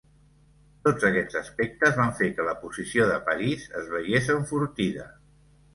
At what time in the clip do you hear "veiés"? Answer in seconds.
3.95-4.33